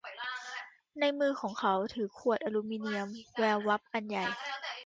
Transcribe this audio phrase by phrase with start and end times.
[0.99, 3.09] ในมือของเขาถือขวดอะลูมิเนียม
[3.39, 4.25] แวววับอันใหญ่